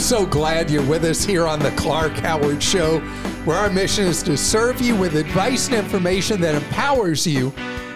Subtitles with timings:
[0.00, 3.00] So glad you're with us here on the Clark Howard Show,
[3.44, 7.52] where our mission is to serve you with advice and information that empowers you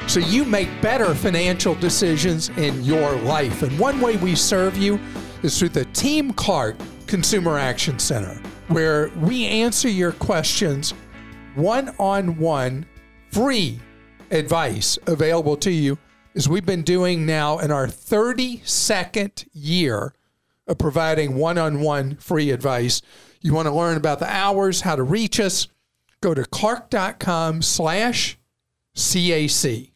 [0.06, 3.62] so you make better financial decisions in your life.
[3.62, 5.00] And one way we serve you
[5.42, 10.92] is through the Team Clark Consumer Action Center, where we answer your questions
[11.54, 12.84] one on one,
[13.30, 13.80] free
[14.30, 15.96] advice available to you,
[16.34, 20.12] as we've been doing now in our 32nd year
[20.66, 23.02] of providing one on one free advice.
[23.40, 25.68] You want to learn about the hours, how to reach us,
[26.20, 28.38] go to clark.com slash
[28.96, 29.92] CAC.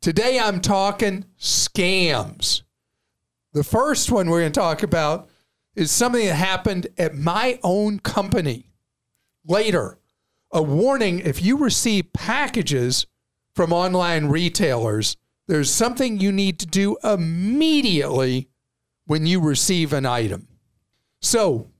[0.00, 2.62] Today I'm talking scams.
[3.52, 5.28] The first one we're going to talk about
[5.74, 8.72] is something that happened at my own company.
[9.44, 9.98] Later,
[10.50, 13.06] a warning if you receive packages
[13.54, 18.48] from online retailers, there's something you need to do immediately
[19.08, 20.46] when you receive an item.
[21.22, 21.70] So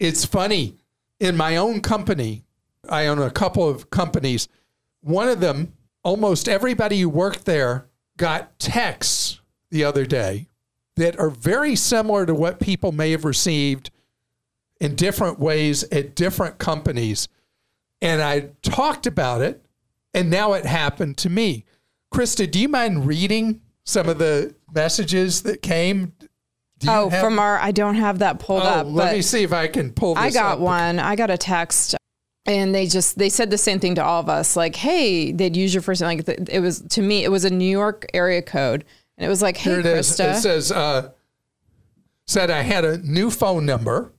[0.00, 0.74] it's funny.
[1.20, 2.44] In my own company,
[2.90, 4.48] I own a couple of companies.
[5.00, 5.72] One of them,
[6.02, 10.48] almost everybody who worked there got texts the other day
[10.96, 13.92] that are very similar to what people may have received
[14.80, 17.28] in different ways at different companies.
[18.02, 19.64] And I talked about it,
[20.12, 21.64] and now it happened to me.
[22.12, 26.12] Krista, do you mind reading some of the messages that came?
[26.86, 28.86] Oh, have- from our, I don't have that pulled Oh, up.
[28.88, 30.58] let me see if I can pull this I got up.
[30.60, 30.98] one.
[30.98, 31.94] I got a text,
[32.46, 34.54] and they just they said the same thing to all of us.
[34.56, 36.18] Like, hey, they'd use your first name.
[36.18, 38.84] Like, it was to me, it was a New York area code,
[39.16, 40.08] and it was like, hey, Here it is.
[40.10, 40.34] Krista.
[40.36, 41.10] It says, uh,
[42.26, 44.12] said I had a new phone number,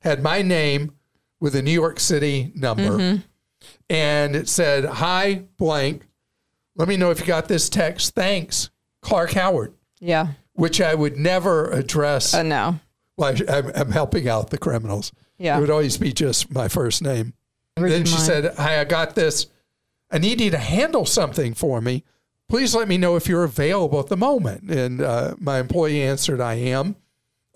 [0.00, 0.92] had my name
[1.40, 3.16] with a New York City number, Mm-hmm.
[3.90, 6.02] and it said, Hi, blank.
[6.76, 8.14] Let me know if you got this text.
[8.14, 10.28] Thanks, Clark Howard, yeah.
[10.54, 12.34] Which I would never address.
[12.34, 12.80] Uh, no.
[13.16, 15.12] well, I, I'm, I'm helping out the criminals.
[15.38, 15.58] Yeah.
[15.58, 17.34] It would always be just my first name.
[17.76, 18.22] Never then she mine.
[18.22, 19.46] said, Hi, I got this.
[20.10, 22.04] I need you to handle something for me.
[22.48, 24.70] Please let me know if you're available at the moment.
[24.70, 26.96] And uh, my employee answered, I am.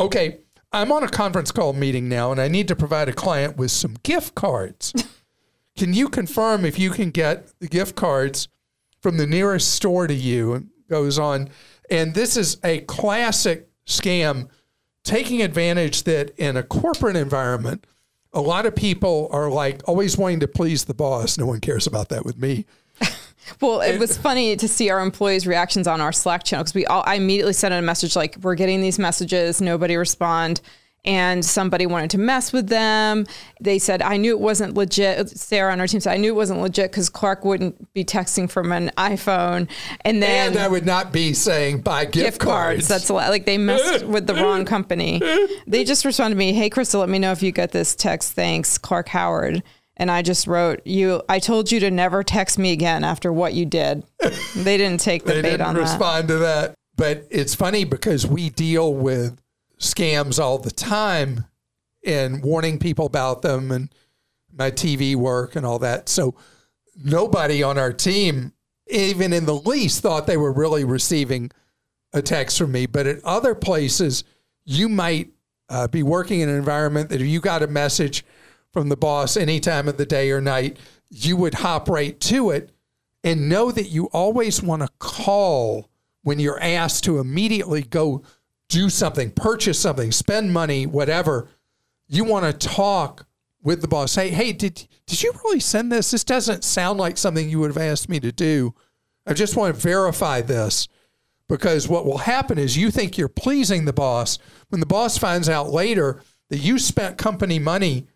[0.01, 0.39] Okay,
[0.73, 3.71] I'm on a conference call meeting now, and I need to provide a client with
[3.71, 4.93] some gift cards.
[5.77, 8.49] can you confirm if you can get the gift cards
[9.01, 10.55] from the nearest store to you?
[10.55, 11.51] And goes on.
[11.91, 14.49] And this is a classic scam
[15.05, 17.87] taking advantage that in a corporate environment,
[18.33, 21.39] a lot of people are like always wanting to please the boss.
[21.39, 22.67] No one cares about that with me.
[23.63, 26.85] Well, it was funny to see our employees' reactions on our Slack channel because we
[26.85, 30.61] all I immediately sent a message like, "We're getting these messages, nobody respond."
[31.05, 33.25] And somebody wanted to mess with them.
[33.61, 36.37] They said, "I knew it wasn't legit." Sarah on our team said, "I knew it
[36.37, 39.69] wasn't legit because Clark wouldn't be texting from an iPhone."
[40.03, 42.89] And then And I would not be saying buy gift, gift cards.
[42.89, 43.31] That's a lot.
[43.31, 45.23] Like they messed with the wrong company.
[45.67, 48.33] They just responded to me, "Hey, Crystal, let me know if you get this text.
[48.33, 49.63] Thanks, Clark Howard."
[49.97, 53.55] And I just wrote, "You, I told you to never text me again after what
[53.55, 54.05] you did."
[54.57, 55.81] They didn't take the they bait didn't on that.
[55.81, 56.75] respond to that.
[56.97, 59.39] But it's funny because we deal with
[59.79, 61.45] scams all the time
[62.05, 63.93] and warning people about them and
[64.53, 66.09] my TV work and all that.
[66.09, 66.35] So
[66.97, 68.53] nobody on our team,
[68.89, 71.51] even in the least, thought they were really receiving
[72.13, 72.87] a text from me.
[72.87, 74.25] But at other places,
[74.65, 75.31] you might
[75.69, 78.25] uh, be working in an environment that if you got a message
[78.73, 80.79] from the boss any time of the day or night,
[81.11, 82.71] you would hop right to it
[83.25, 85.89] and know that you always want to call
[86.23, 88.23] when you're asked to immediately go
[88.69, 91.49] do something, purchase something, spend money, whatever.
[92.07, 93.27] You want to talk
[93.63, 94.15] with the boss.
[94.15, 96.11] Hey, hey, did did you really send this?
[96.11, 98.75] This doesn't sound like something you would have asked me to do.
[99.27, 100.89] I just want to verify this
[101.49, 104.39] because what will happen is you think you're pleasing the boss.
[104.69, 108.07] When the boss finds out later that you spent company money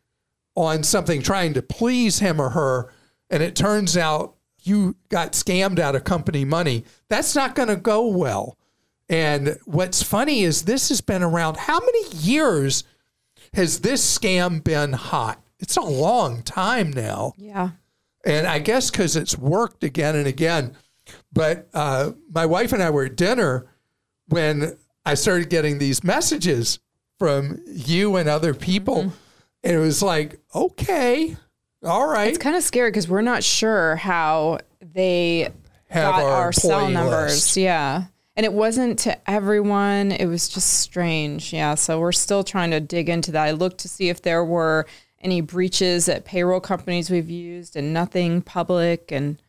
[0.54, 2.93] on something trying to please him or her,
[3.31, 7.76] and it turns out you got scammed out of company money, that's not going to
[7.76, 8.58] go well.
[9.12, 11.59] And what's funny is this has been around.
[11.59, 12.85] How many years
[13.53, 15.38] has this scam been hot?
[15.59, 17.35] It's a long time now.
[17.37, 17.73] Yeah.
[18.25, 20.75] And I guess because it's worked again and again.
[21.31, 23.67] But uh, my wife and I were at dinner
[24.29, 26.79] when I started getting these messages
[27.19, 28.97] from you and other people.
[28.97, 29.17] Mm-hmm.
[29.64, 31.37] And it was like, okay,
[31.85, 32.29] all right.
[32.29, 35.53] It's kind of scary because we're not sure how they
[35.91, 37.32] Have got our our, cell numbers.
[37.32, 37.56] list.
[37.59, 38.05] Yeah.
[38.34, 40.12] And it wasn't to everyone.
[40.12, 41.52] It was just strange.
[41.52, 41.75] Yeah.
[41.75, 43.44] So we're still trying to dig into that.
[43.44, 44.87] I looked to see if there were
[45.20, 49.12] any breaches at payroll companies we've used and nothing public.
[49.12, 49.40] And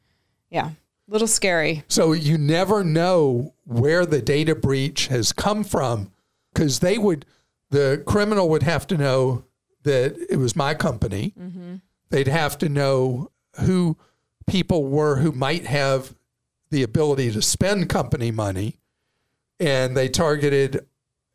[0.50, 1.84] yeah, a little scary.
[1.88, 6.12] So you never know where the data breach has come from
[6.54, 7.26] because they would,
[7.70, 9.46] the criminal would have to know
[9.84, 11.34] that it was my company.
[11.40, 11.76] Mm-hmm.
[12.10, 13.32] They'd have to know
[13.62, 13.98] who
[14.46, 16.14] people were who might have
[16.74, 18.80] the ability to spend company money.
[19.60, 20.86] And they targeted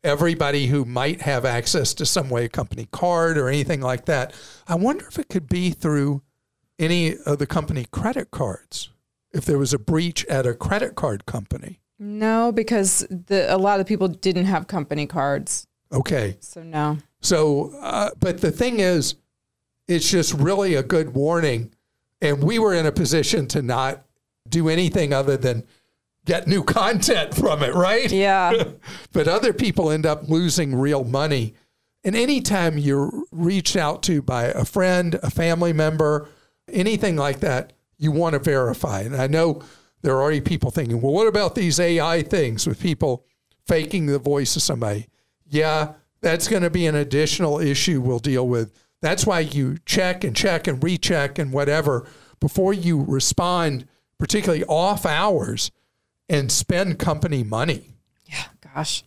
[0.03, 4.33] everybody who might have access to some way a company card or anything like that.
[4.67, 6.21] I wonder if it could be through
[6.77, 8.89] any of the company credit cards
[9.31, 11.79] if there was a breach at a credit card company.
[11.97, 15.67] No, because the, a lot of people didn't have company cards.
[15.91, 16.37] Okay.
[16.39, 16.97] So no.
[17.21, 19.15] So, uh, but the thing is,
[19.87, 21.73] it's just really a good warning.
[22.21, 24.03] And we were in a position to not
[24.49, 25.63] do anything other than
[26.25, 28.11] get new content from it, right?
[28.11, 28.63] Yeah.
[29.13, 31.55] but other people end up losing real money.
[32.03, 36.29] And anytime you're reached out to by a friend, a family member,
[36.71, 39.01] anything like that, you want to verify.
[39.01, 39.61] And I know
[40.01, 43.25] there are already people thinking, well, what about these AI things with people
[43.67, 45.07] faking the voice of somebody?
[45.45, 48.73] Yeah, that's going to be an additional issue we'll deal with.
[49.01, 52.07] That's why you check and check and recheck and whatever
[52.39, 53.87] before you respond,
[54.19, 55.71] particularly off hours,
[56.27, 57.95] and spend company money.
[58.25, 58.43] Yeah,
[58.73, 59.03] gosh.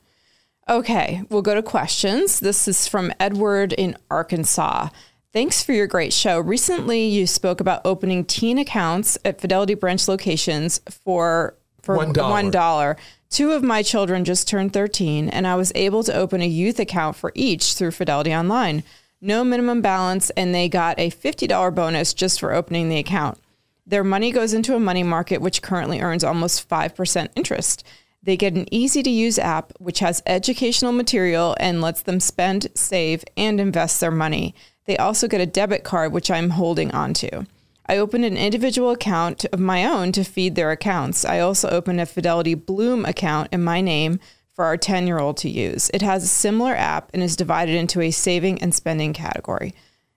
[0.68, 2.40] Okay, we'll go to questions.
[2.40, 4.88] This is from Edward in Arkansas.
[5.32, 6.40] Thanks for your great show.
[6.40, 12.96] Recently, you spoke about opening teen accounts at Fidelity branch locations for for One dollar.
[13.28, 16.78] Two of my children just turned 13, and I was able to open a youth
[16.78, 18.82] account for each through Fidelity Online.
[19.22, 23.38] No minimum balance, and they got a $50 bonus just for opening the account.
[23.87, 27.84] Their money goes into a money market, which currently earns almost 5% interest.
[28.23, 32.69] They get an easy to use app, which has educational material and lets them spend,
[32.75, 34.55] save, and invest their money.
[34.87, 37.44] They also get a debit card, which I'm holding onto.
[37.87, 41.25] I opened an individual account of my own to feed their accounts.
[41.25, 44.20] I also opened a Fidelity Bloom account in my name
[44.55, 45.90] for our 10 year old to use.
[45.93, 49.75] It has a similar app and is divided into a saving and spending category.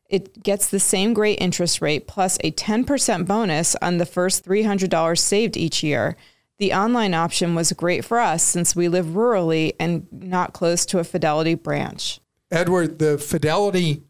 [0.10, 5.18] It gets the same great interest rate plus a 10% bonus on the first $300
[5.18, 6.16] saved each year.
[6.57, 11.00] The online option was great for us since we live rurally and not close to
[11.00, 12.19] a Fidelity branch.
[12.52, 14.04] Edward, the Fidelity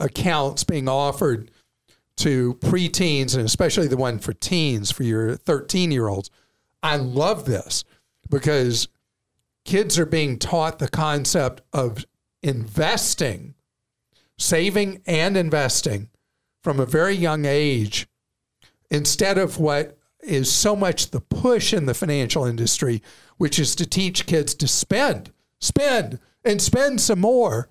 [0.00, 1.50] accounts being offered
[2.16, 6.30] to preteens and especially the one for teens for your 13 year olds,
[6.82, 7.84] I love this
[8.30, 8.88] because
[9.64, 12.04] kids are being taught the concept of
[12.42, 13.53] investing,
[14.38, 16.08] saving and investing
[16.62, 18.08] from a very young age
[18.90, 23.02] instead of what is so much the push in the financial industry,
[23.36, 27.68] which is to teach kids to spend, spend, and spend some more.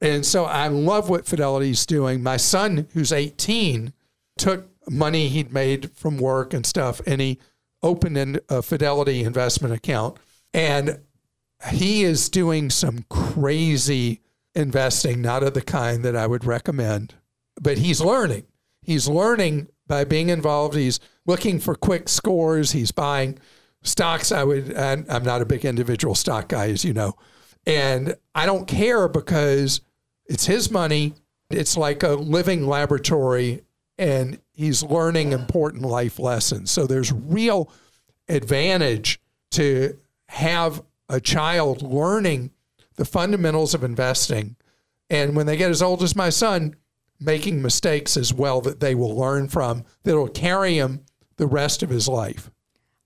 [0.00, 2.22] And so I love what Fidelity's doing.
[2.22, 3.92] My son, who's 18,
[4.38, 7.38] took money he'd made from work and stuff, and he
[7.82, 10.16] opened a Fidelity investment account.
[10.54, 11.00] And
[11.70, 14.20] he is doing some crazy
[14.54, 17.14] investing, not of the kind that I would recommend,
[17.60, 18.44] but he's learning.
[18.82, 20.74] He's learning by being involved.
[20.74, 22.72] He's looking for quick scores.
[22.72, 23.38] He's buying
[23.82, 24.32] stocks.
[24.32, 27.14] I would, I'm not a big individual stock guy, as you know.
[27.66, 29.80] And I don't care because
[30.26, 31.14] it's his money.
[31.50, 33.62] It's like a living laboratory,
[33.98, 36.70] and he's learning important life lessons.
[36.70, 37.70] So there's real
[38.28, 39.20] advantage
[39.52, 42.52] to have a child learning
[43.00, 44.56] the fundamentals of investing.
[45.08, 46.76] And when they get as old as my son,
[47.18, 51.06] making mistakes as well that they will learn from that'll carry him
[51.38, 52.50] the rest of his life.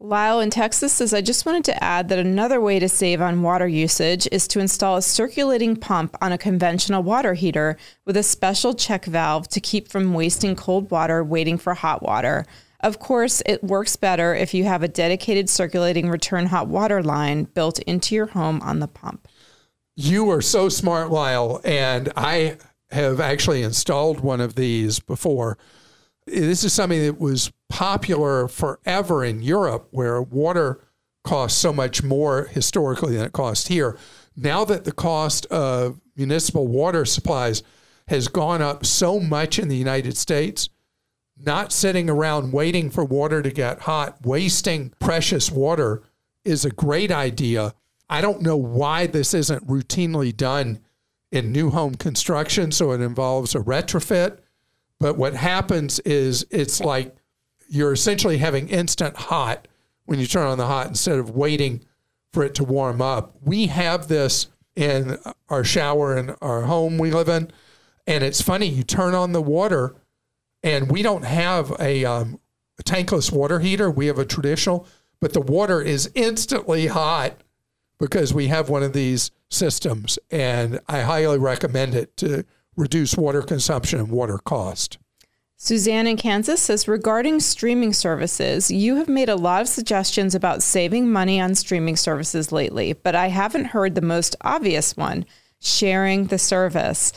[0.00, 3.42] Lyle in Texas says, I just wanted to add that another way to save on
[3.42, 8.24] water usage is to install a circulating pump on a conventional water heater with a
[8.24, 12.44] special check valve to keep from wasting cold water waiting for hot water.
[12.80, 17.44] Of course, it works better if you have a dedicated circulating return hot water line
[17.44, 19.28] built into your home on the pump.
[19.96, 21.60] You are so smart, Lyle.
[21.64, 22.58] And I
[22.90, 25.58] have actually installed one of these before.
[26.26, 30.80] This is something that was popular forever in Europe, where water
[31.22, 33.96] costs so much more historically than it costs here.
[34.36, 37.62] Now that the cost of municipal water supplies
[38.08, 40.68] has gone up so much in the United States,
[41.36, 46.02] not sitting around waiting for water to get hot, wasting precious water
[46.44, 47.74] is a great idea.
[48.08, 50.80] I don't know why this isn't routinely done
[51.32, 54.38] in new home construction, so it involves a retrofit.
[55.00, 57.16] But what happens is it's like
[57.68, 59.66] you're essentially having instant hot
[60.04, 61.84] when you turn on the hot instead of waiting
[62.32, 63.37] for it to warm up.
[63.42, 65.18] We have this in
[65.49, 67.50] our shower in our home we live in.
[68.06, 69.94] And it's funny, you turn on the water,
[70.62, 72.38] and we don't have a, um,
[72.78, 73.90] a tankless water heater.
[73.90, 74.87] We have a traditional,
[75.20, 77.42] but the water is instantly hot
[77.98, 80.18] because we have one of these systems.
[80.30, 82.44] And I highly recommend it to
[82.76, 84.98] reduce water consumption and water cost.
[85.56, 90.62] Suzanne in Kansas says regarding streaming services, you have made a lot of suggestions about
[90.62, 95.24] saving money on streaming services lately, but I haven't heard the most obvious one
[95.60, 97.12] sharing the service.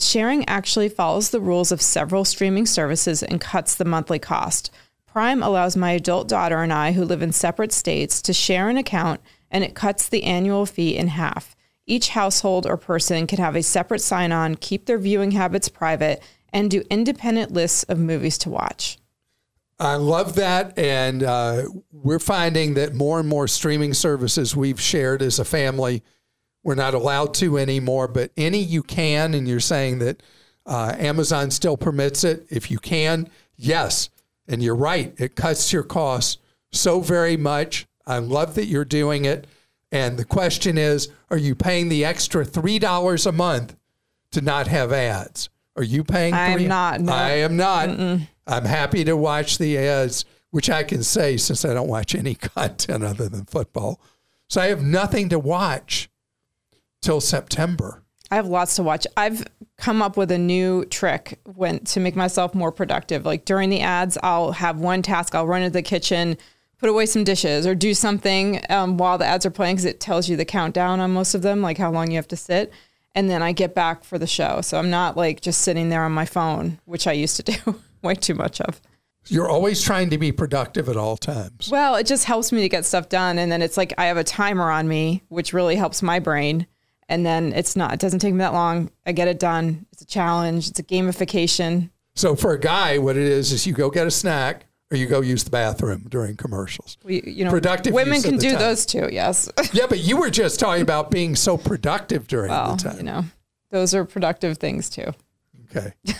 [0.00, 4.72] Sharing actually follows the rules of several streaming services and cuts the monthly cost.
[5.06, 8.76] Prime allows my adult daughter and I, who live in separate states, to share an
[8.76, 9.20] account
[9.54, 11.54] and it cuts the annual fee in half.
[11.86, 16.20] Each household or person can have a separate sign on, keep their viewing habits private,
[16.52, 18.98] and do independent lists of movies to watch.
[19.78, 20.76] I love that.
[20.76, 26.02] And uh, we're finding that more and more streaming services we've shared as a family,
[26.64, 29.34] we're not allowed to anymore, but any you can.
[29.34, 30.22] And you're saying that
[30.66, 32.44] uh, Amazon still permits it.
[32.50, 34.10] If you can, yes.
[34.48, 36.38] And you're right, it cuts your costs
[36.72, 37.86] so very much.
[38.06, 39.46] I love that you're doing it.
[39.92, 43.76] And the question is are you paying the extra $3 a month
[44.32, 45.48] to not have ads?
[45.76, 46.34] Are you paying?
[46.34, 47.00] I am not.
[47.00, 47.12] No.
[47.12, 47.88] I am not.
[47.88, 48.28] Mm-mm.
[48.46, 52.34] I'm happy to watch the ads, which I can say since I don't watch any
[52.56, 54.00] content other than football.
[54.48, 56.10] So I have nothing to watch
[57.02, 58.02] till September.
[58.30, 59.06] I have lots to watch.
[59.16, 59.44] I've
[59.76, 63.24] come up with a new trick when to make myself more productive.
[63.24, 65.34] Like during the ads, I'll have one task.
[65.34, 66.36] I'll run into the kitchen,
[66.84, 70.00] put away some dishes, or do something um, while the ads are playing because it
[70.00, 72.70] tells you the countdown on most of them, like how long you have to sit
[73.14, 74.60] and then I get back for the show.
[74.60, 77.80] So I'm not like just sitting there on my phone, which I used to do
[78.02, 78.80] way too much of.
[79.28, 81.70] You're always trying to be productive at all times.
[81.70, 83.38] Well, it just helps me to get stuff done.
[83.38, 86.66] And then it's like I have a timer on me, which really helps my brain.
[87.08, 88.90] And then it's not, it doesn't take me that long.
[89.06, 89.86] I get it done.
[89.92, 91.88] It's a challenge, it's a gamification.
[92.14, 95.06] So for a guy, what it is, is you go get a snack, or you
[95.06, 96.96] go use the bathroom during commercials.
[97.02, 97.92] We, you know, productive.
[97.92, 98.60] Women can do time.
[98.60, 99.08] those too.
[99.10, 99.50] Yes.
[99.72, 102.96] yeah, but you were just talking about being so productive during well, the time.
[102.98, 103.24] You know,
[103.70, 105.12] those are productive things too.
[105.70, 105.92] Okay.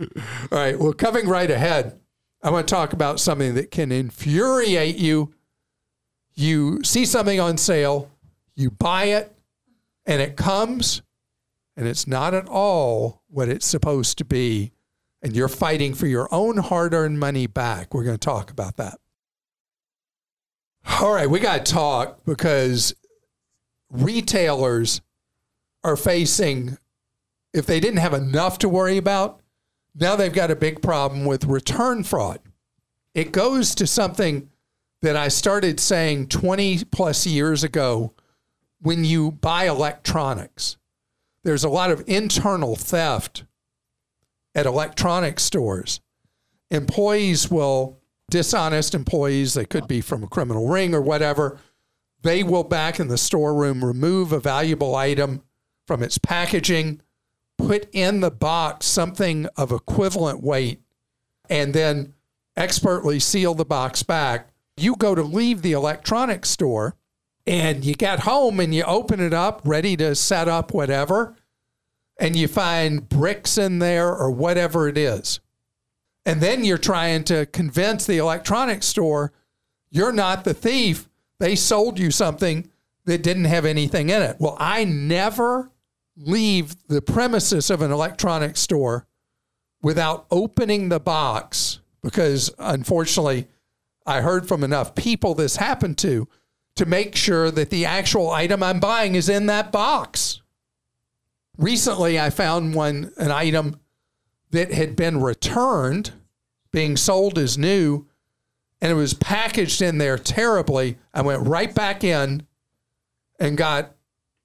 [0.00, 0.06] All
[0.52, 0.78] right.
[0.78, 1.98] Well, coming right ahead,
[2.42, 5.34] I want to talk about something that can infuriate you.
[6.34, 8.08] You see something on sale,
[8.54, 9.36] you buy it,
[10.06, 11.02] and it comes,
[11.76, 14.72] and it's not at all what it's supposed to be
[15.22, 17.92] and you're fighting for your own hard earned money back.
[17.92, 18.98] We're going to talk about that.
[21.00, 22.94] All right, we got to talk because
[23.90, 25.00] retailers
[25.84, 26.78] are facing,
[27.52, 29.40] if they didn't have enough to worry about,
[29.94, 32.40] now they've got a big problem with return fraud.
[33.14, 34.48] It goes to something
[35.02, 38.14] that I started saying 20 plus years ago
[38.80, 40.76] when you buy electronics.
[41.42, 43.44] There's a lot of internal theft
[44.54, 46.00] at electronics stores.
[46.70, 47.98] Employees will,
[48.30, 51.58] dishonest employees, they could be from a criminal ring or whatever,
[52.22, 55.42] they will back in the storeroom remove a valuable item
[55.86, 57.00] from its packaging,
[57.56, 60.80] put in the box something of equivalent weight,
[61.48, 62.14] and then
[62.56, 64.50] expertly seal the box back.
[64.76, 66.96] You go to leave the electronics store
[67.46, 71.36] and you get home and you open it up, ready to set up whatever
[72.20, 75.40] and you find bricks in there or whatever it is.
[76.26, 79.32] And then you're trying to convince the electronics store
[79.90, 81.08] you're not the thief.
[81.40, 82.70] They sold you something
[83.06, 84.36] that didn't have anything in it.
[84.38, 85.72] Well, I never
[86.16, 89.06] leave the premises of an electronics store
[89.82, 93.48] without opening the box because unfortunately
[94.06, 96.28] I heard from enough people this happened to
[96.76, 100.40] to make sure that the actual item I'm buying is in that box
[101.58, 103.80] recently I found one an item
[104.50, 106.12] that had been returned,
[106.72, 108.06] being sold as new,
[108.80, 110.98] and it was packaged in there terribly.
[111.12, 112.46] I went right back in
[113.38, 113.94] and got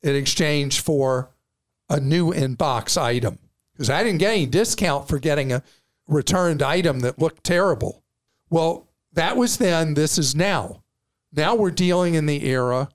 [0.02, 1.32] it exchanged for
[1.90, 3.40] a new in box item
[3.74, 5.64] because I didn't get any discount for getting a
[6.08, 8.04] returned item that looked terrible.
[8.50, 10.84] Well, that was then, this is now.
[11.34, 12.90] Now we're dealing in the era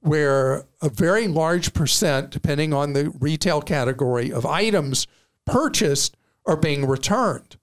[0.00, 5.06] where a very large percent, depending on the retail category, of items
[5.44, 7.56] purchased are being returned.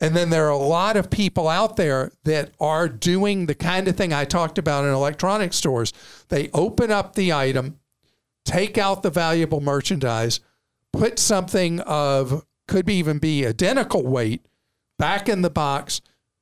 [0.00, 3.86] And then there are a lot of people out there that are doing the kind
[3.88, 5.92] of thing I talked about in electronic stores.
[6.28, 7.78] They open up the item,
[8.44, 10.40] take out the valuable merchandise,
[10.92, 14.44] put something of could be even be identical weight
[14.98, 16.00] back in the box,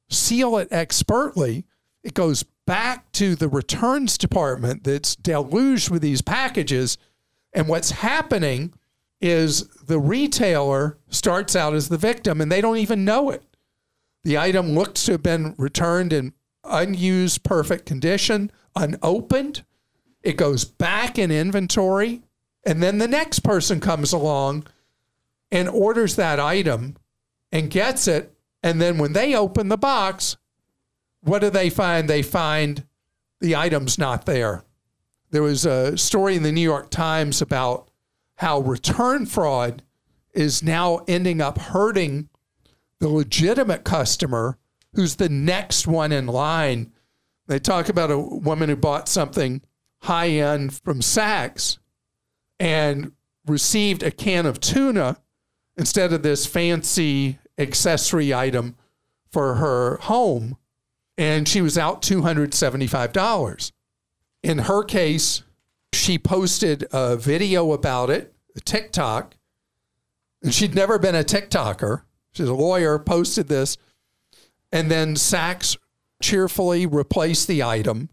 [0.08, 1.64] seal it expertly.
[2.02, 6.99] It goes back to the returns department that's deluged with these packages.
[7.52, 8.73] And what's happening
[9.21, 13.42] is the retailer starts out as the victim and they don't even know it.
[14.25, 16.33] The item looks to have been returned in
[16.64, 19.64] unused, perfect condition, unopened.
[20.23, 22.23] It goes back in inventory.
[22.64, 24.66] And then the next person comes along
[25.50, 26.97] and orders that item
[27.50, 28.33] and gets it.
[28.62, 30.37] And then when they open the box,
[31.22, 32.08] what do they find?
[32.08, 32.84] They find
[33.40, 34.64] the item's not there.
[35.30, 37.90] There was a story in the New York Times about
[38.36, 39.82] how return fraud
[40.34, 42.28] is now ending up hurting
[42.98, 44.58] the legitimate customer
[44.94, 46.92] who's the next one in line.
[47.46, 49.62] They talk about a woman who bought something
[50.02, 51.78] high end from Saks
[52.60, 53.12] and
[53.46, 55.18] received a can of tuna
[55.76, 58.76] instead of this fancy accessory item
[59.30, 60.56] for her home.
[61.19, 63.73] And she was out $275.
[64.42, 65.42] In her case,
[65.92, 69.37] she posted a video about it, a TikTok,
[70.42, 72.02] and she'd never been a TikToker.
[72.33, 73.76] She's a lawyer, posted this,
[74.73, 75.76] and then Saks
[76.23, 78.09] cheerfully replaced the item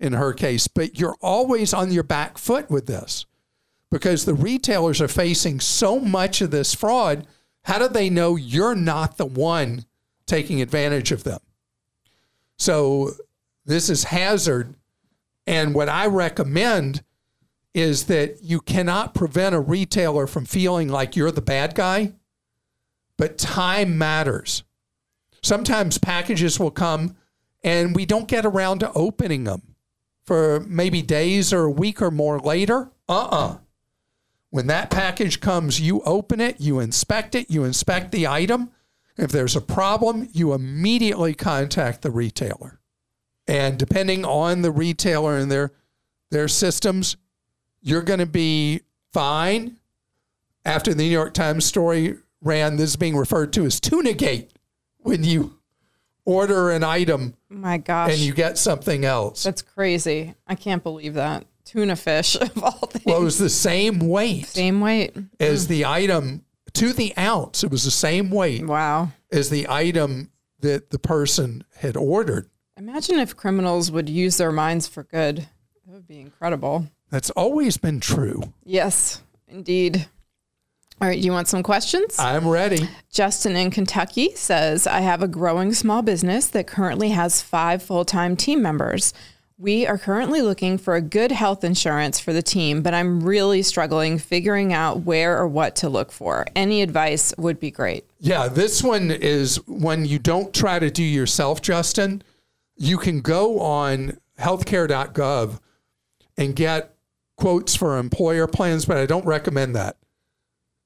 [0.00, 0.66] in her case.
[0.66, 3.24] But you're always on your back foot with this
[3.90, 7.26] because the retailers are facing so much of this fraud.
[7.64, 9.84] How do they know you're not the one
[10.26, 11.40] taking advantage of them?
[12.62, 13.10] So
[13.66, 14.76] this is hazard.
[15.48, 17.02] And what I recommend
[17.74, 22.12] is that you cannot prevent a retailer from feeling like you're the bad guy,
[23.18, 24.62] but time matters.
[25.42, 27.16] Sometimes packages will come
[27.64, 29.74] and we don't get around to opening them
[30.24, 32.92] for maybe days or a week or more later.
[33.08, 33.46] Uh uh-uh.
[33.54, 33.58] uh
[34.50, 38.70] When that package comes, you open it, you inspect it, you inspect the item.
[39.22, 42.80] If there's a problem, you immediately contact the retailer.
[43.46, 45.70] And depending on the retailer and their,
[46.32, 47.16] their systems,
[47.80, 48.80] you're going to be
[49.12, 49.78] fine.
[50.64, 54.48] After the New York Times story ran, this is being referred to as Tunagate
[54.98, 55.58] when you
[56.24, 61.14] order an item my gosh and you get something else that's crazy i can't believe
[61.14, 65.64] that tuna fish of all things well it was the same weight same weight as
[65.64, 65.68] mm.
[65.68, 70.30] the item to the ounce it was the same weight wow as the item
[70.60, 75.92] that the person had ordered imagine if criminals would use their minds for good that
[75.92, 78.54] would be incredible that's always been true.
[78.64, 80.08] Yes, indeed.
[80.98, 82.18] All right, do you want some questions?
[82.18, 82.88] I'm ready.
[83.10, 88.06] Justin in Kentucky says, I have a growing small business that currently has five full
[88.06, 89.12] time team members.
[89.58, 93.62] We are currently looking for a good health insurance for the team, but I'm really
[93.62, 96.46] struggling figuring out where or what to look for.
[96.56, 98.04] Any advice would be great.
[98.18, 102.22] Yeah, this one is when you don't try to do yourself, Justin.
[102.76, 105.60] You can go on healthcare.gov
[106.36, 106.94] and get
[107.36, 109.96] quotes for employer plans, but I don't recommend that.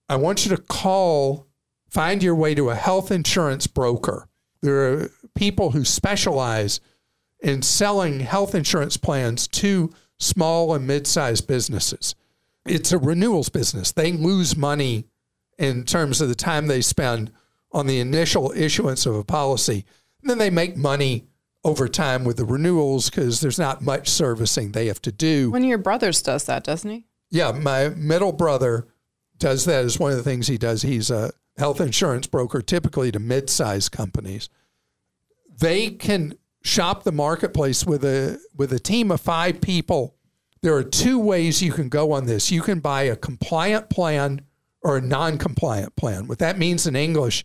[0.09, 1.47] I want you to call,
[1.89, 4.29] find your way to a health insurance broker.
[4.63, 6.81] There are people who specialize
[7.47, 12.17] in selling health insurance plans to small and mid sized businesses.
[12.67, 13.93] It's a renewals business.
[13.93, 15.07] They lose money
[15.57, 17.31] in terms of the time they spend
[17.71, 19.85] on the initial issuance of a policy.
[20.21, 21.29] And then they make money
[21.63, 25.53] over time with the renewals because there's not much servicing they have to do.
[25.53, 27.07] One of your brothers does that, doesn't he?
[27.31, 28.89] Yeah, my middle brother
[29.39, 30.83] does that as one of the things he does.
[30.83, 34.49] He's a health insurance broker, typically to mid-sized companies.
[35.59, 36.35] They can
[36.67, 40.17] shop the marketplace with a with a team of five people.
[40.63, 42.51] There are two ways you can go on this.
[42.51, 44.41] You can buy a compliant plan
[44.83, 46.27] or a non-compliant plan.
[46.27, 47.45] What that means in English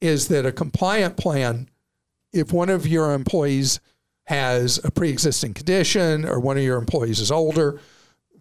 [0.00, 1.68] is that a compliant plan
[2.32, 3.80] if one of your employees
[4.24, 7.80] has a pre-existing condition or one of your employees is older,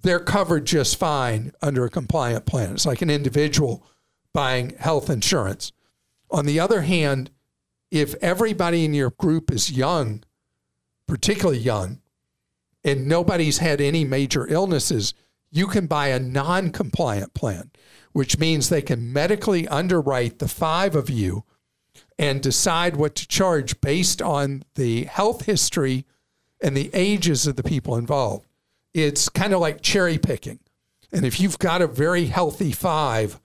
[0.02, 2.74] they're covered just fine under a compliant plan.
[2.74, 3.86] It's like an individual
[4.34, 5.71] buying health insurance.
[6.30, 7.30] On the other hand,
[7.91, 10.23] if everybody in your group is young,
[11.08, 11.99] particularly young,
[12.84, 15.13] and nobody's had any major illnesses,
[15.51, 17.69] you can buy a non compliant plan,
[18.13, 21.43] which means they can medically underwrite the five of you
[22.17, 26.06] and decide what to charge based on the health history
[26.62, 28.47] and the ages of the people involved.
[28.93, 30.60] It's kind of like cherry picking.
[31.12, 33.39] And if you've got a very healthy five,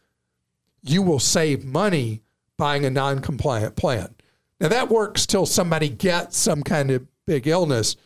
[0.83, 2.23] you will save money
[2.57, 4.16] buying a non compliant plan.
[4.61, 7.97] Now, that works till somebody gets some kind of big illness.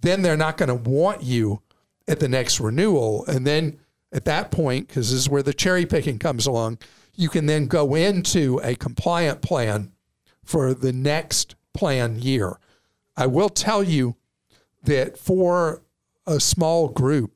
[0.00, 1.62] Then they're not going to want you
[2.08, 3.24] at the next renewal.
[3.26, 3.78] And then
[4.12, 6.78] at that point, because this is where the cherry picking comes along,
[7.14, 9.92] you can then go into a compliant plan
[10.44, 12.58] for the next plan year.
[13.16, 14.16] I will tell you
[14.82, 15.82] that for
[16.26, 17.32] a small group,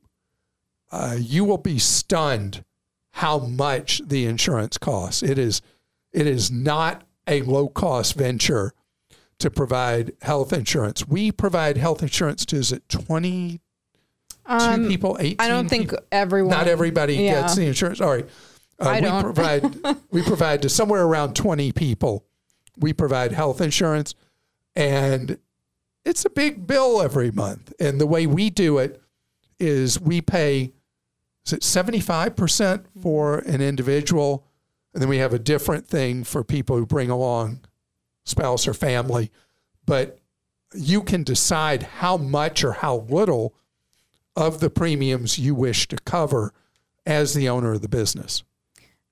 [0.90, 2.64] uh, you will be stunned
[3.12, 5.22] how much the insurance costs.
[5.22, 5.62] It is
[6.12, 8.72] it is not a low cost venture
[9.38, 11.06] to provide health insurance.
[11.08, 13.60] We provide health insurance to is it twenty
[14.48, 15.36] two people, eighteen?
[15.40, 16.04] Um, I don't think people?
[16.12, 16.50] everyone.
[16.50, 17.42] Not everybody Yeah.
[17.42, 18.00] gets the insurance.
[18.00, 18.28] All right.
[18.78, 19.22] Uh, I we don't.
[19.22, 19.76] provide
[20.10, 22.24] we provide to somewhere around 20 people.
[22.76, 24.14] We provide health insurance
[24.74, 25.38] and
[26.04, 27.72] it's a big bill every month.
[27.78, 29.00] And the way we do it
[29.60, 30.72] is we pay
[31.46, 34.44] is it 75% for an individual
[34.94, 37.60] and then we have a different thing for people who bring along
[38.24, 39.30] spouse or family.
[39.84, 40.18] But
[40.72, 43.54] you can decide how much or how little
[44.36, 46.52] of the premiums you wish to cover
[47.04, 48.42] as the owner of the business.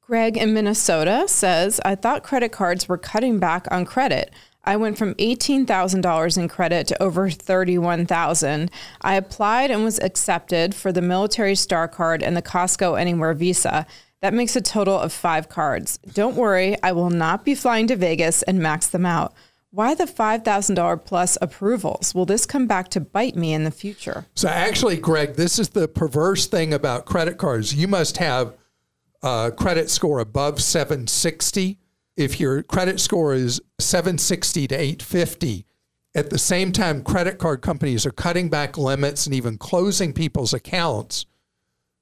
[0.00, 4.32] Greg in Minnesota says, I thought credit cards were cutting back on credit.
[4.64, 8.70] I went from $18,000 in credit to over 31,000.
[9.00, 13.86] I applied and was accepted for the military star card and the Costco Anywhere Visa.
[14.22, 15.98] That makes a total of 5 cards.
[16.14, 19.34] Don't worry, I will not be flying to Vegas and max them out.
[19.72, 22.14] Why the $5,000 plus approvals?
[22.14, 24.26] Will this come back to bite me in the future?
[24.34, 27.74] So actually, Greg, this is the perverse thing about credit cards.
[27.74, 28.54] You must have
[29.22, 31.78] a credit score above 760.
[32.16, 35.66] If your credit score is 760 to 850,
[36.14, 40.52] at the same time, credit card companies are cutting back limits and even closing people's
[40.52, 41.26] accounts.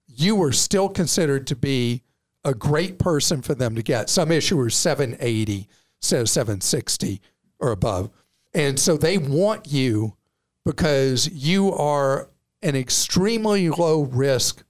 [0.07, 2.03] You are still considered to be
[2.45, 4.09] a great person for them to get.
[4.09, 5.69] Some issuers 780
[6.01, 7.21] instead of 760
[7.59, 8.11] or above.
[8.55, 10.17] And so they want you
[10.65, 12.31] because you are
[12.63, 14.65] an extremely low risk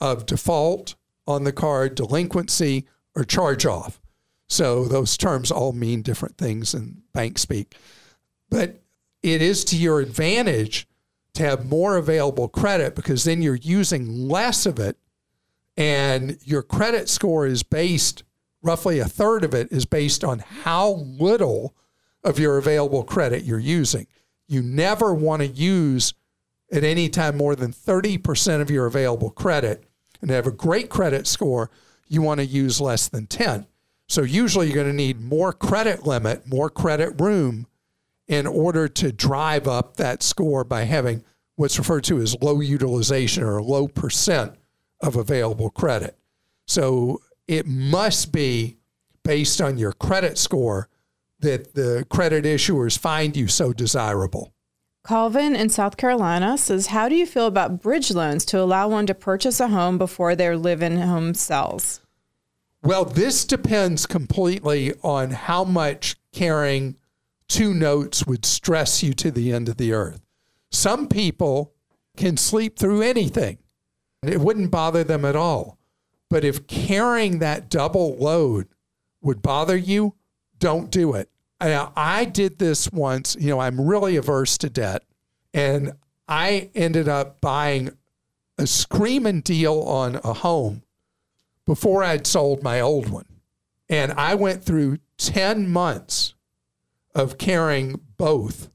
[0.00, 0.94] of default
[1.26, 4.00] on the card, delinquency, or charge off.
[4.48, 7.76] So those terms all mean different things in bank speak.
[8.48, 8.80] But
[9.22, 10.88] it is to your advantage
[11.34, 14.96] to have more available credit because then you're using less of it
[15.78, 18.24] and your credit score is based
[18.62, 21.76] roughly a third of it is based on how little
[22.24, 24.08] of your available credit you're using.
[24.48, 26.14] You never want to use
[26.72, 29.84] at any time more than 30% of your available credit
[30.20, 31.70] and to have a great credit score,
[32.08, 33.68] you want to use less than 10.
[34.08, 37.68] So usually you're going to need more credit limit, more credit room
[38.26, 41.22] in order to drive up that score by having
[41.54, 44.57] what's referred to as low utilization or low percent
[45.00, 46.16] of available credit.
[46.66, 48.76] So it must be
[49.24, 50.88] based on your credit score
[51.40, 54.52] that the credit issuers find you so desirable.
[55.06, 59.06] Calvin in South Carolina says, How do you feel about bridge loans to allow one
[59.06, 62.00] to purchase a home before their live in home sells?
[62.82, 66.96] Well, this depends completely on how much carrying
[67.48, 70.20] two notes would stress you to the end of the earth.
[70.70, 71.72] Some people
[72.16, 73.58] can sleep through anything,
[74.22, 75.78] it wouldn't bother them at all.
[76.30, 78.68] But if carrying that double load
[79.20, 80.14] would bother you,
[80.58, 81.30] don't do it.
[81.60, 83.36] I, I did this once.
[83.38, 85.04] You know, I'm really averse to debt,
[85.54, 85.92] and
[86.28, 87.90] I ended up buying
[88.58, 90.82] a screaming deal on a home
[91.64, 93.26] before I'd sold my old one.
[93.88, 96.34] And I went through 10 months
[97.14, 98.70] of carrying both.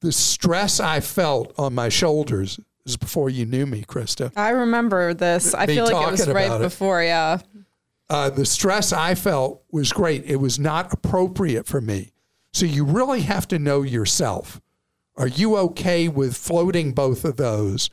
[0.00, 4.32] The stress I felt on my shoulders is before you knew me, Krista.
[4.36, 5.54] I remember this.
[5.54, 6.60] I Me feel like it was right it.
[6.60, 7.38] before, yeah.
[8.10, 10.24] Uh, the stress I felt was great.
[10.26, 12.12] It was not appropriate for me.
[12.52, 14.60] So you really have to know yourself.
[15.16, 17.90] Are you okay with floating both of those?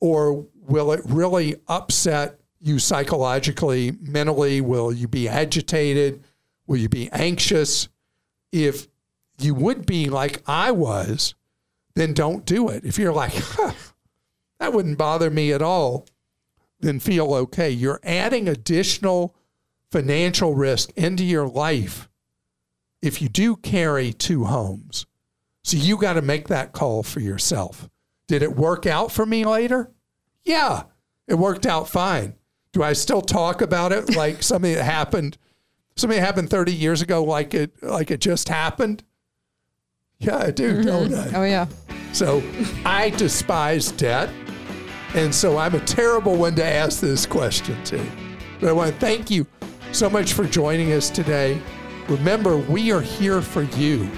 [0.00, 4.60] Or will it really upset you psychologically, mentally?
[4.60, 6.22] Will you be agitated?
[6.66, 7.88] Will you be anxious?
[8.52, 8.86] If
[9.40, 11.34] you would be like I was,
[11.94, 12.84] then don't do it.
[12.84, 13.72] If you're like, huh,
[14.58, 16.06] that wouldn't bother me at all,
[16.80, 17.70] then feel okay.
[17.70, 19.34] You're adding additional
[19.90, 22.08] financial risk into your life
[23.00, 25.06] if you do carry two homes.
[25.64, 27.88] So you got to make that call for yourself.
[28.26, 29.90] Did it work out for me later?
[30.44, 30.84] Yeah,
[31.26, 32.34] it worked out fine.
[32.72, 35.38] Do I still talk about it like something that happened
[35.98, 39.04] something that happened 30 years ago like it like it just happened?
[40.18, 41.36] Yeah, I do, don't mm-hmm.
[41.36, 41.38] I?
[41.38, 41.66] Oh, yeah.
[42.12, 42.42] So
[42.84, 44.30] I despise debt.
[45.14, 48.04] And so I'm a terrible one to ask this question to.
[48.60, 49.46] But I want to thank you
[49.92, 51.60] so much for joining us today.
[52.08, 54.10] Remember, we are here for you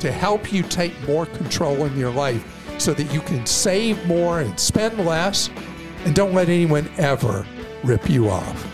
[0.00, 2.44] to help you take more control in your life
[2.78, 5.50] so that you can save more and spend less
[6.04, 7.46] and don't let anyone ever
[7.84, 8.73] rip you off.